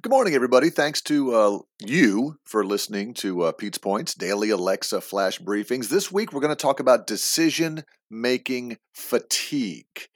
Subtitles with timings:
[0.00, 0.70] Good morning, everybody.
[0.70, 5.88] Thanks to uh, you for listening to uh, Pete's Points Daily Alexa Flash Briefings.
[5.88, 10.06] This week, we're going to talk about decision making fatigue.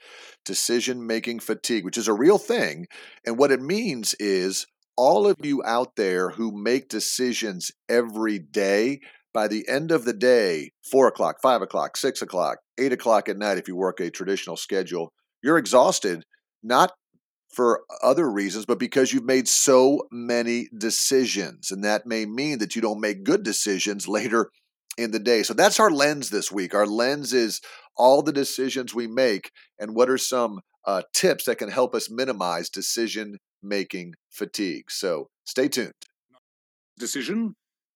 [0.45, 2.87] Decision making fatigue, which is a real thing.
[3.27, 9.01] And what it means is all of you out there who make decisions every day,
[9.35, 13.37] by the end of the day, four o'clock, five o'clock, six o'clock, eight o'clock at
[13.37, 15.13] night, if you work a traditional schedule,
[15.43, 16.23] you're exhausted,
[16.63, 16.93] not
[17.53, 21.71] for other reasons, but because you've made so many decisions.
[21.71, 24.51] And that may mean that you don't make good decisions later
[24.97, 25.43] in the day.
[25.43, 26.75] So that's our lens this week.
[26.75, 27.61] Our lens is
[27.97, 32.11] all the decisions we make and what are some uh, tips that can help us
[32.11, 34.91] minimize decision making fatigue.
[34.91, 35.93] So stay tuned.
[36.99, 37.55] Decision,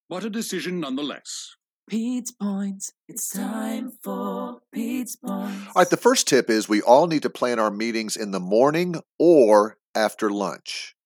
[0.08, 1.56] but a decision nonetheless.
[1.88, 2.92] Pete's Points.
[3.08, 5.66] It's time for Pete's Points.
[5.68, 8.40] All right, the first tip is we all need to plan our meetings in the
[8.40, 10.96] morning or after lunch.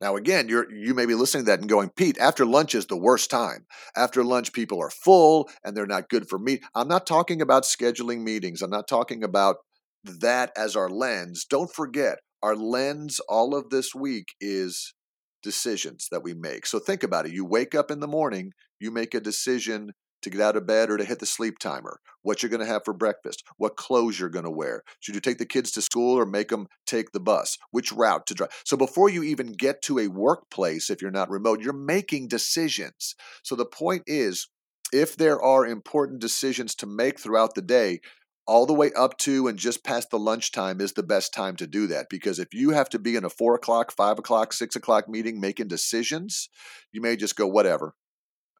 [0.00, 2.86] Now, again, you're you may be listening to that and going, Pete, after lunch is
[2.86, 3.66] the worst time.
[3.96, 6.60] After lunch, people are full and they're not good for me.
[6.74, 8.60] I'm not talking about scheduling meetings.
[8.60, 9.56] I'm not talking about
[10.04, 11.46] that as our lens.
[11.48, 14.94] Don't forget, our lens all of this week is
[15.42, 16.66] decisions that we make.
[16.66, 17.32] So think about it.
[17.32, 19.92] You wake up in the morning, you make a decision
[20.26, 22.66] to get out of bed or to hit the sleep timer, what you're going to
[22.66, 24.82] have for breakfast, what clothes you're going to wear.
[24.98, 27.58] Should you take the kids to school or make them take the bus?
[27.70, 28.50] Which route to drive?
[28.64, 33.14] So before you even get to a workplace, if you're not remote, you're making decisions.
[33.44, 34.48] So the point is,
[34.92, 38.00] if there are important decisions to make throughout the day,
[38.48, 41.66] all the way up to and just past the lunchtime is the best time to
[41.66, 44.74] do that because if you have to be in a four o'clock, five o'clock, six
[44.76, 46.48] o'clock meeting making decisions,
[46.92, 47.94] you may just go, whatever.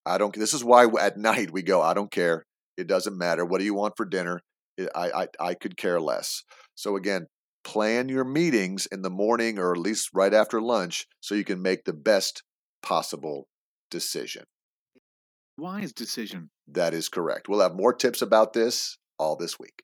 [0.07, 0.35] I don't.
[0.35, 1.83] This is why at night we go.
[1.83, 2.45] I don't care.
[2.77, 3.45] It doesn't matter.
[3.45, 4.41] What do you want for dinner?
[4.95, 6.45] I, I I could care less.
[6.75, 7.27] So again,
[7.65, 11.61] plan your meetings in the morning or at least right after lunch so you can
[11.61, 12.43] make the best
[12.83, 13.49] possible
[13.91, 14.45] decision.
[15.59, 16.51] Wise decision.
[16.69, 17.49] That is correct.
[17.49, 19.83] We'll have more tips about this all this week.